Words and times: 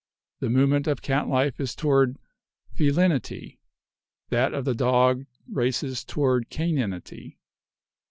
The 0.39 0.49
movement 0.49 0.87
of 0.87 1.03
cat 1.03 1.27
life 1.27 1.59
is 1.59 1.75
toward 1.75 2.17
felinity, 2.71 3.59
that 4.29 4.51
of 4.51 4.65
the 4.65 4.73
dog 4.73 5.27
races 5.47 6.03
toward 6.03 6.49
caninity. 6.49 7.37